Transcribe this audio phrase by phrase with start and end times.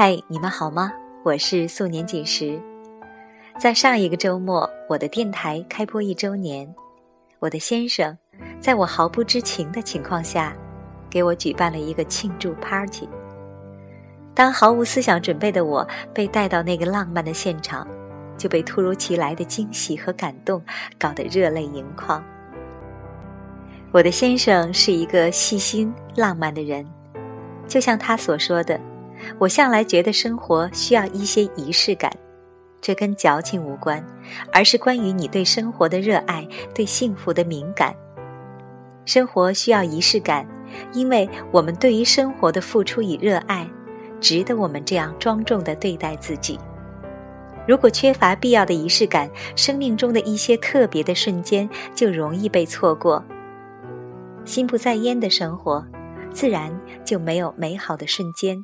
[0.00, 0.92] 嗨，你们好吗？
[1.24, 2.56] 我是素年锦时。
[3.58, 6.72] 在上一个周末，我的电台开播一周年，
[7.40, 8.16] 我的先生
[8.60, 10.56] 在我毫不知情的情况下，
[11.10, 13.08] 给我举办了一个庆祝 party。
[14.36, 15.84] 当毫无思想准备的我
[16.14, 17.84] 被带到那个浪漫的现场，
[18.36, 20.62] 就被突如其来的惊喜和感动
[20.96, 22.24] 搞得热泪盈眶。
[23.90, 26.86] 我的先生是一个细心浪漫的人，
[27.66, 28.80] 就像他所说的。
[29.38, 32.12] 我向来觉得生活需要一些仪式感，
[32.80, 34.04] 这跟矫情无关，
[34.52, 37.94] 而是关于你对生活的热爱，对幸福的敏感。
[39.04, 40.46] 生活需要仪式感，
[40.92, 43.68] 因为我们对于生活的付出与热爱，
[44.20, 46.58] 值得我们这样庄重地对待自己。
[47.66, 53.22] 如果缺乏必要的仪式感，生命中的一些特别的瞬间就容易被错过。
[54.44, 55.84] 心不在焉的生活，
[56.30, 56.74] 自然
[57.04, 58.62] 就没有美好的瞬间。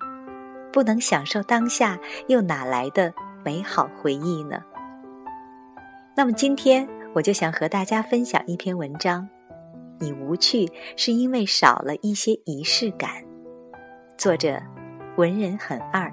[0.75, 4.61] 不能享受当下，又哪来的美好回忆呢？
[6.17, 9.29] 那么今天我就想和大家分享一篇文章：
[10.01, 13.09] 你无趣是因为少了一些仪式感。
[14.19, 14.61] 作者
[15.17, 16.13] 文人很二。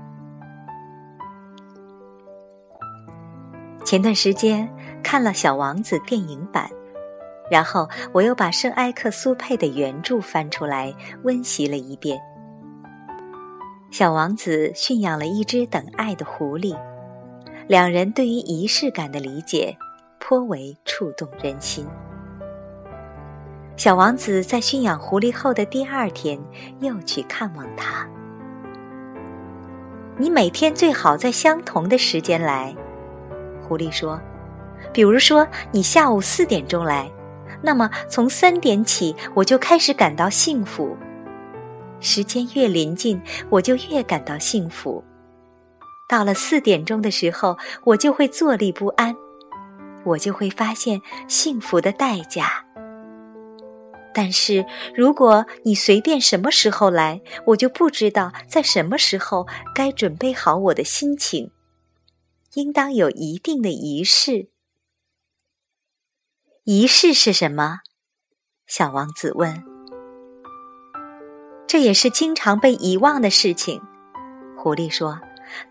[3.84, 6.70] 前段时间看了《小王子》电影版，
[7.50, 12.22] 然后我又把圣埃克苏佩的原著翻出来温习了一遍。
[13.92, 16.74] 小王子驯养了一只等爱的狐狸，
[17.68, 19.76] 两人对于仪式感的理解
[20.18, 21.86] 颇为触动人心。
[23.76, 26.40] 小王子在驯养狐狸后的第二天
[26.80, 28.08] 又去看望它。
[30.18, 32.74] 你每天最好在相同的时间来，
[33.62, 34.22] 狐狸说。
[34.94, 37.12] 比如说，你下午四点钟来，
[37.62, 40.96] 那么从三点起我就开始感到幸福。
[42.02, 45.04] 时间越临近，我就越感到幸福。
[46.10, 49.16] 到了四点钟的时候，我就会坐立不安，
[50.04, 52.66] 我就会发现幸福的代价。
[54.14, 61.52] 但是如果你随便什么时候来，我就不知道在什么时候该准备好我的心情。
[62.56, 64.50] 应当有一定的仪式。
[66.66, 67.80] 仪式是什么？
[68.68, 69.71] 小王子问。
[71.72, 73.82] 这也是经常被遗忘的事情，
[74.58, 75.18] 狐狸说：“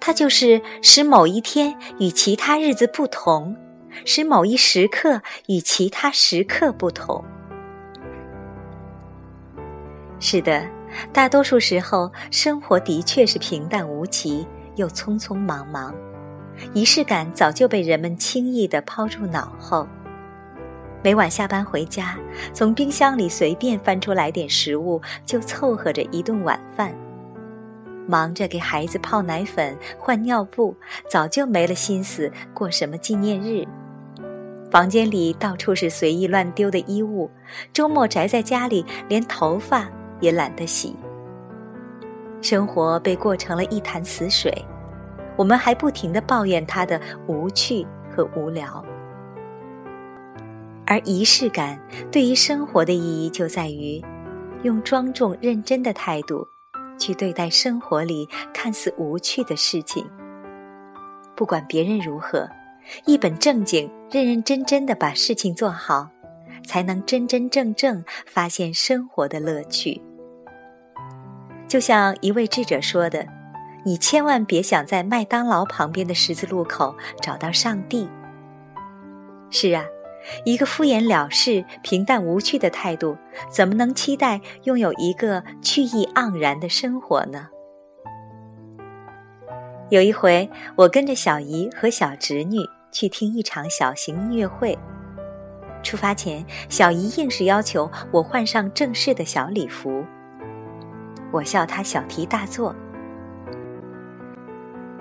[0.00, 3.54] 它就是使某一天与其他日子不同，
[4.06, 7.22] 使某一时刻与其他时刻不同。”
[10.18, 10.66] 是的，
[11.12, 14.46] 大多数时候生活的确是平淡无奇
[14.76, 15.94] 又匆匆忙忙，
[16.72, 19.86] 仪式感早就被人们轻易地抛入脑后。
[21.02, 22.18] 每晚下班回家，
[22.52, 26.94] 从冰箱里随便翻出来点食物，就凑合着一顿晚饭。
[28.06, 30.74] 忙着给孩子泡奶粉、换尿布，
[31.08, 33.66] 早就没了心思过什么纪念日。
[34.70, 37.30] 房间里到处是随意乱丢的衣物，
[37.72, 39.88] 周末宅在家里，连头发
[40.20, 40.94] 也懒得洗。
[42.42, 44.52] 生活被过成了一潭死水，
[45.36, 48.84] 我们还不停地抱怨它的无趣和无聊。
[50.90, 51.80] 而仪式感
[52.10, 54.02] 对于生活的意义，就在于
[54.64, 56.44] 用庄重认真的态度
[56.98, 60.04] 去对待生活里看似无趣的事情。
[61.36, 62.50] 不管别人如何，
[63.06, 66.08] 一本正经、认认真真的把事情做好，
[66.66, 70.02] 才能真真正正发现生活的乐趣。
[71.68, 73.24] 就像一位智者说的
[73.86, 78.08] ：“你千万别想在麦当劳旁边的十字路口找到上帝。”
[79.52, 79.84] 是啊。
[80.44, 83.16] 一个敷衍了事、平淡无趣的态度，
[83.50, 87.48] 怎么能期待拥有一个趣意盎然的生活呢？
[89.88, 92.58] 有一回，我跟着小姨和小侄女
[92.92, 94.78] 去听一场小型音乐会。
[95.82, 100.04] 出发前，小姨硬是要求我换上正式的小礼服。
[101.32, 102.74] 我笑她小题大做。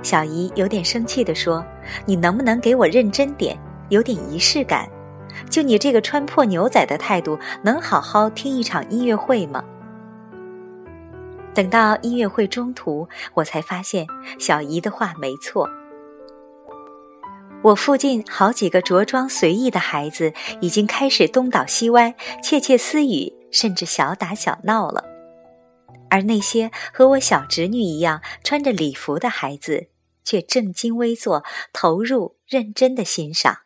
[0.01, 1.63] 小姨有点生气地说
[2.07, 4.89] ：“你能不能给我认真点，有点仪式感？”
[5.49, 9.63] 就你这个穿破牛仔的态度，能好好听一场音乐会吗？
[11.53, 14.07] 等到音乐会中途，我才发现
[14.39, 15.69] 小姨的话没错。
[17.61, 20.31] 我附近好几个着装随意的孩子
[20.61, 25.03] 已经开始东倒西歪、窃窃私语，甚至小打小闹了，
[26.09, 29.87] 而那些和我小侄女一样穿着礼服的孩子，
[30.23, 31.43] 却正襟危坐，
[31.73, 33.57] 投入认真的欣赏。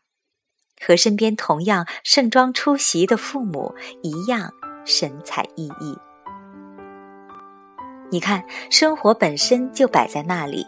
[0.86, 4.52] 和身边同样盛装出席的父母一样
[4.86, 5.98] 神采奕奕。
[8.12, 10.68] 你看，生活本身就摆在那里，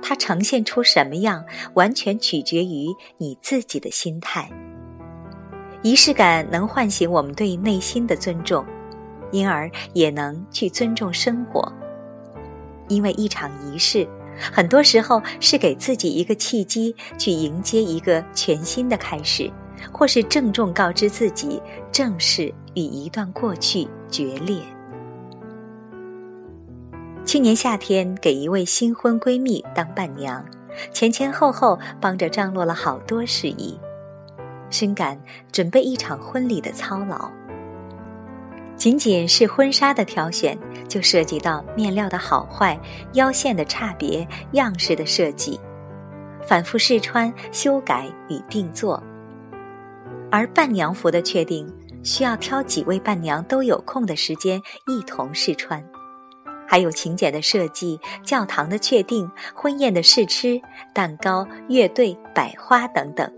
[0.00, 1.44] 它呈现出什么样，
[1.74, 2.86] 完全取决于
[3.18, 4.50] 你自己的心态。
[5.82, 8.64] 仪式感能唤醒我们对内心的尊重，
[9.30, 11.70] 因而也能去尊重生活。
[12.88, 14.08] 因为一场仪式，
[14.40, 19.50] 很多时候是给自己一个契机，去迎接一个全新的开始，
[19.92, 21.60] 或是郑重告知自己
[21.92, 24.60] 正式与一段过去决裂。
[27.24, 30.44] 去年夏天，给一位新婚闺蜜当伴娘，
[30.92, 33.78] 前前后后帮着张罗了好多事宜，
[34.70, 35.20] 深感
[35.52, 37.30] 准备一场婚礼的操劳。
[38.80, 42.80] 仅仅是婚纱的挑选，就涉及到面料的好坏、
[43.12, 45.60] 腰线的差别、样式的设计，
[46.46, 49.02] 反复试穿、修改与定做。
[50.30, 51.70] 而伴娘服的确定，
[52.02, 55.84] 需要挑几位伴娘都有空的时间一同试穿。
[56.66, 60.58] 还有请柬的设计、教堂的确定、婚宴的试吃、
[60.94, 63.30] 蛋糕、乐队、摆花等等，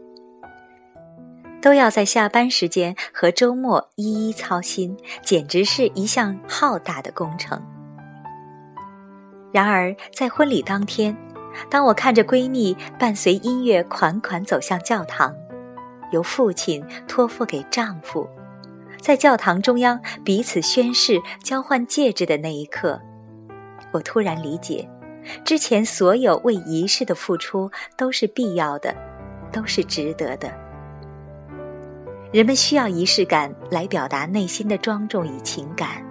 [1.62, 7.62] 都要在下班时间和周末一一操心，简直是一项浩大的工程。
[9.52, 11.16] 然而，在婚礼当天，
[11.70, 15.32] 当我看着闺蜜伴随音乐款款走向教堂，
[16.10, 18.28] 由父亲托付给丈夫，
[19.00, 23.00] 在教堂中央彼此宣誓、交换戒指的那一刻。
[23.92, 24.88] 我突然理解，
[25.44, 28.92] 之前所有为仪式的付出都是必要的，
[29.52, 30.50] 都是值得的。
[32.32, 36.02] 人们需要仪式感来表达内心的庄重与情感。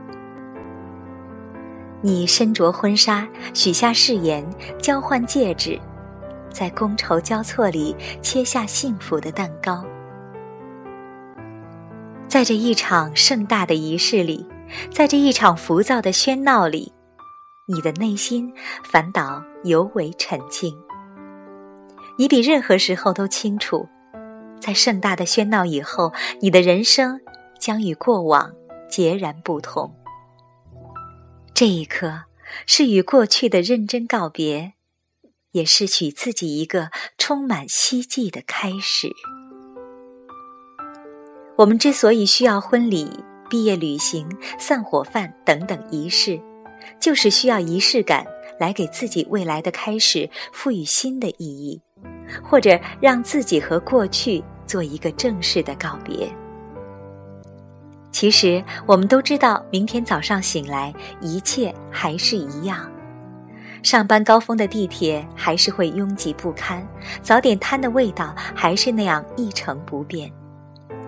[2.02, 4.48] 你身着婚纱，许下誓言，
[4.80, 5.80] 交换戒指，
[6.50, 9.84] 在觥筹交错里切下幸福的蛋糕。
[12.28, 14.48] 在这一场盛大的仪式里，
[14.92, 16.94] 在这一场浮躁的喧闹里。
[17.68, 18.52] 你的内心
[18.84, 20.76] 反倒尤为沉静。
[22.18, 23.88] 你比任何时候都清楚，
[24.62, 27.20] 在盛大的喧闹以后，你的人生
[27.60, 28.54] 将与过往
[28.88, 29.94] 截然不同。
[31.54, 32.26] 这一刻，
[32.66, 34.74] 是与过去的认真告别，
[35.52, 39.10] 也是许自己一个充满希冀的开始。
[41.58, 43.10] 我们之所以需要婚礼、
[43.50, 46.40] 毕业旅行、散伙饭等等仪式。
[47.00, 48.26] 就是需要仪式感
[48.60, 51.80] 来给自己未来的开始赋予新的意义，
[52.44, 56.30] 或者让自己和过去做一个正式的告别。
[58.12, 62.92] 其实我们都知道，明天早上醒来，一切还是一样，
[63.82, 66.86] 上班高峰的地铁还是会拥挤不堪，
[67.22, 70.32] 早点摊的味道还是那样一成不变，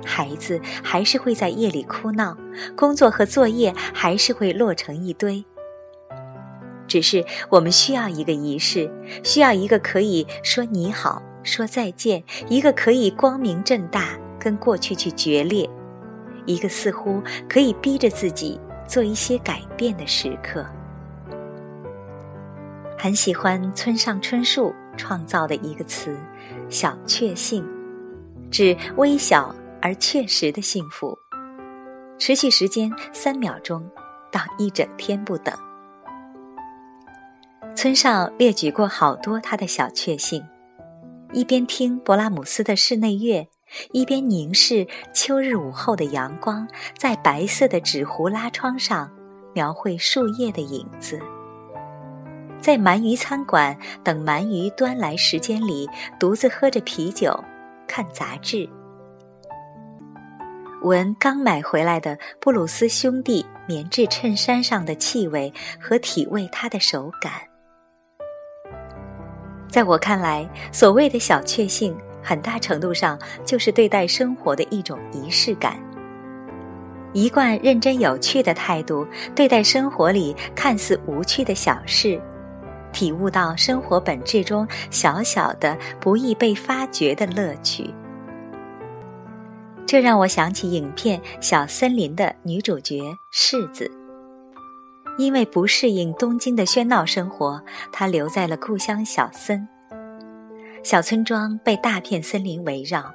[0.03, 2.35] 孩子还是会在夜里哭闹，
[2.75, 5.43] 工作和作业还是会落成一堆。
[6.87, 8.89] 只是我们需要一个仪式，
[9.23, 15.69] 需要一个可以说你好、说再见，一个可以光明正大跟过去去决裂，
[16.45, 20.65] 一个似乎可以逼着自己做一些改变的时刻。
[22.97, 26.17] 很喜欢村上春树创造的一个词
[26.69, 27.67] “小确幸”，
[28.49, 31.17] 指微小而确实的幸福，
[32.17, 33.85] 持续时间三秒钟
[34.31, 35.53] 到一整天不等。
[37.75, 40.41] 村上列举过好多他的小确幸：
[41.33, 43.47] 一边听勃拉姆斯的室内乐，
[43.91, 49.09] 一边凝视秋日午后的阳光，在白色的纸糊拉窗上
[49.53, 51.17] 描绘树叶的影子；
[52.61, 57.43] 在鳗鱼餐馆等鳗鱼端来时间里，独自喝着啤酒，
[57.87, 58.69] 看杂志，
[60.83, 67.52] 闻刚买回来的布鲁斯兄弟棉质衬衫上的气味和体味它的手感。
[69.73, 75.79] 在我看来，所谓的小确幸，很大程度上就是对待生活的一种仪式感。
[77.11, 79.03] 一贯认真有趣的态度
[79.33, 82.21] 对待生活里看似无趣的小事，
[82.91, 87.91] 体悟到生活本质中小小的不易被发掘的乐趣。
[89.87, 93.01] 这让我想起影片《小森林》的女主角
[93.33, 94.02] 柿子。
[95.17, 99.67] 因为不适应东京的喧闹生活，他留在了故乡小森。
[100.83, 103.13] 小村庄被大片森林围绕，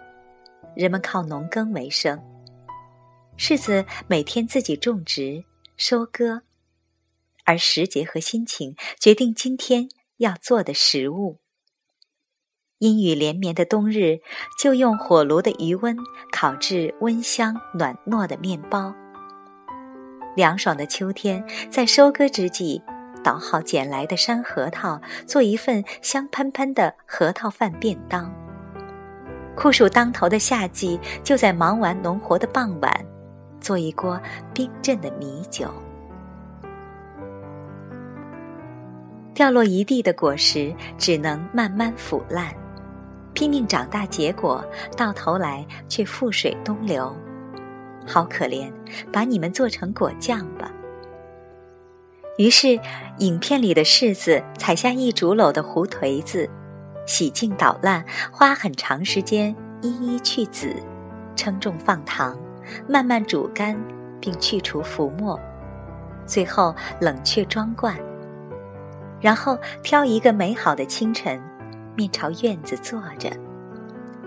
[0.74, 2.18] 人们靠农耕为生。
[3.36, 5.44] 柿子每天自己种植、
[5.76, 6.42] 收割，
[7.44, 11.38] 而时节和心情决定今天要做的食物。
[12.78, 14.20] 阴雨连绵的冬日，
[14.58, 15.96] 就用火炉的余温
[16.30, 18.94] 烤制温香暖糯的面包。
[20.34, 22.82] 凉爽的秋天，在收割之际，
[23.24, 28.32] 捣好捡来的山核桃，做一份香喷喷的核桃饭便当。
[29.56, 33.04] 酷暑当头的夏季，就在忙完农活的傍晚，
[33.60, 34.20] 做一锅
[34.54, 35.68] 冰镇的米酒。
[39.34, 42.46] 掉落一地的果实，只能慢慢腐烂；
[43.34, 44.64] 拼命长大结果，
[44.96, 47.12] 到头来却覆水东流。
[48.08, 48.72] 好可怜，
[49.12, 50.72] 把你们做成果酱吧。
[52.38, 52.78] 于是，
[53.18, 56.48] 影片里的柿子采下一竹篓的胡颓子，
[57.06, 60.74] 洗净捣烂，花很长时间一一去籽，
[61.34, 62.38] 称重放糖，
[62.88, 63.76] 慢慢煮干，
[64.20, 65.38] 并去除浮沫，
[66.26, 67.96] 最后冷却装罐。
[69.20, 71.42] 然后挑一个美好的清晨，
[71.96, 73.30] 面朝院子坐着，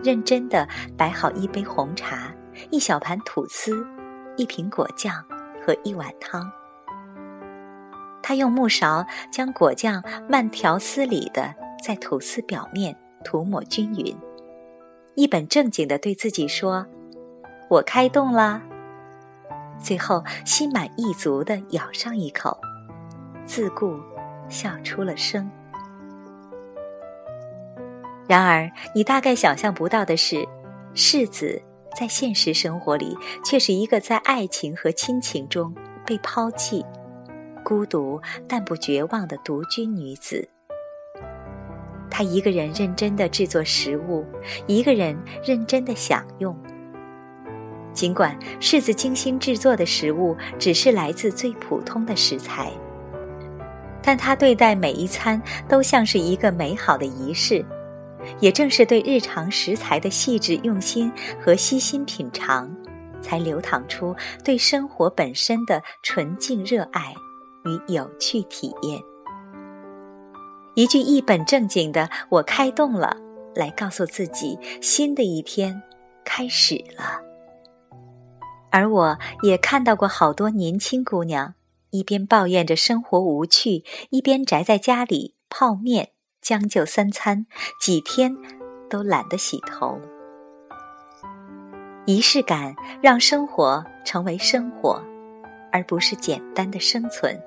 [0.03, 2.29] 认真的摆好一杯红茶。
[2.70, 3.86] 一小盘吐司，
[4.38, 5.24] 一瓶果酱
[5.65, 6.51] 和一碗汤。
[8.24, 11.53] 他用木勺将果酱慢条斯理的
[11.84, 14.15] 在吐司表面涂抹均匀，
[15.15, 16.86] 一本正经的对自己说
[17.67, 18.62] ：“我开动啦。”
[19.81, 22.55] 最后心满意足的咬上一口，
[23.43, 24.00] 自顾
[24.48, 25.50] 笑出了声。
[28.27, 30.48] 然而，你大概想象不到的是，
[30.93, 31.62] 柿子。
[31.98, 35.74] 在现实生活里，却是一个在爱情和亲情中
[36.05, 36.86] 被抛弃、
[37.63, 40.48] 孤独但不绝望的独居女子。
[42.10, 44.25] 她一个人认真的制作食物，
[44.67, 46.57] 一个人认真的享用。
[47.93, 52.71] 尽管柿子精心制作的食物只是来自最普通的食材，
[54.01, 57.65] 但她对待每一餐都像是一个美好的仪式。
[58.39, 62.73] 也正是对日常食材的细致用心和悉心品尝，
[63.21, 67.13] 才流淌出对生活本身的纯净热爱
[67.65, 69.01] 与有趣体验。
[70.75, 73.17] 一句一本正经的“我开动了”，
[73.53, 75.81] 来告诉自己新的一天
[76.23, 77.21] 开始了。
[78.69, 81.55] 而我也看到过好多年轻姑娘，
[81.89, 86.11] 一边抱怨着生活无趣，一边宅在家里泡面。
[86.41, 87.45] 将就三餐，
[87.79, 88.36] 几天
[88.89, 90.00] 都懒得洗头。
[92.05, 95.01] 仪式感让生活成为生活，
[95.71, 97.39] 而不是简单的生存。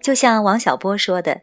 [0.00, 1.40] 就像王小波说的：“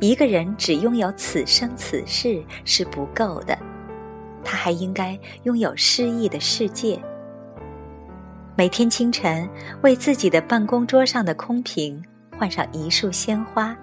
[0.00, 3.56] 一个人只拥有此生此世是不够的，
[4.44, 7.00] 他还应该拥有诗意的世界。”
[8.58, 9.48] 每天清晨，
[9.82, 12.04] 为自己的办公桌上的空瓶
[12.36, 13.76] 换上一束鲜花。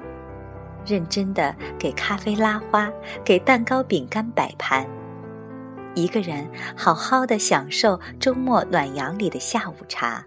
[0.88, 2.89] 认真的给咖啡拉花，
[3.25, 4.88] 给蛋糕饼干摆盘，
[5.94, 10.25] 一个人好好的享受周末暖阳里的下午茶。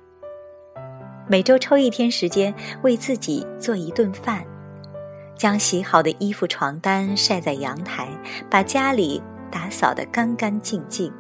[1.27, 4.45] 每周抽一天时间为自己做一顿饭，
[5.37, 8.09] 将洗好的衣服、床单晒在阳台，
[8.51, 11.11] 把家里打扫得干干净净，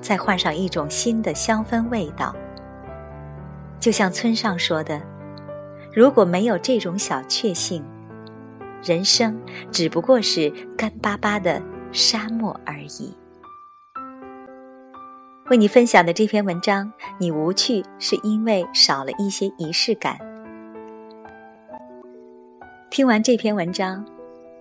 [0.00, 2.34] 再换上一种新的香氛味道。
[3.78, 5.00] 就像村上说的
[5.94, 7.84] ：“如果没有这种小确幸。”
[8.82, 13.12] 人生只不过是干巴巴的沙漠而已。
[15.50, 20.18] 为你分享的这篇文章，你无趣是因为少了一些仪式感。
[22.90, 24.04] 听完这篇文章，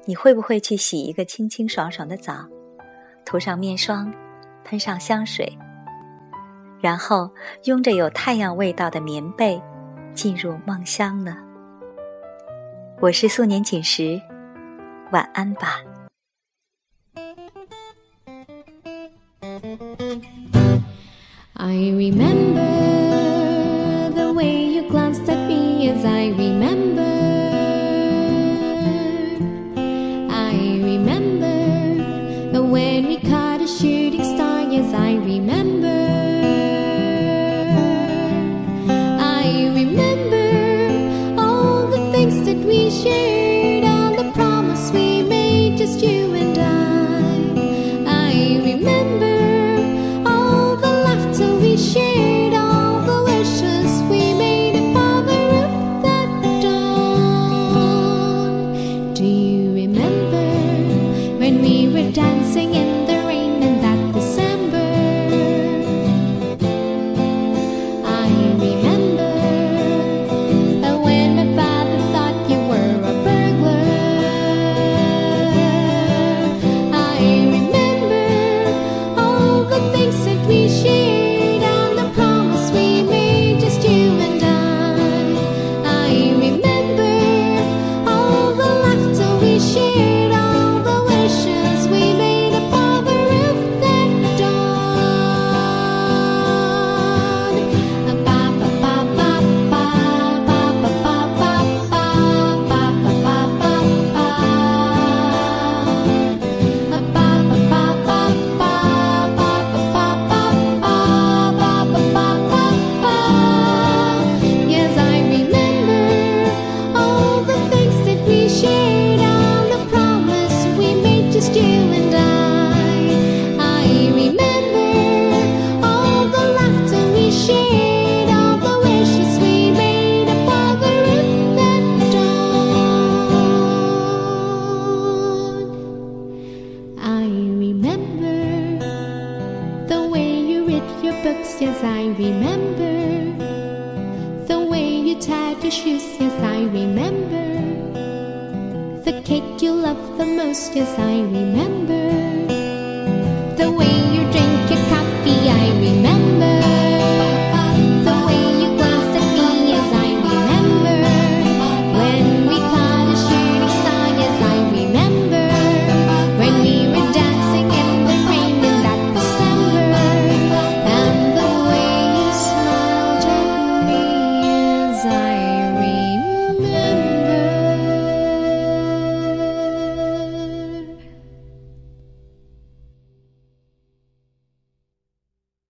[0.05, 2.47] 你会不会去洗一个清清爽爽的澡，
[3.25, 4.13] 涂上面霜，
[4.63, 5.57] 喷上香水，
[6.79, 7.29] 然后
[7.65, 9.61] 拥着有太阳味道的棉被，
[10.13, 11.37] 进入梦乡呢？
[12.99, 14.19] 我是素年锦时，
[15.11, 15.83] 晚安吧。
[21.53, 22.63] I remember
[24.33, 26.31] when my father thought you were a
[34.09, 34.16] bird.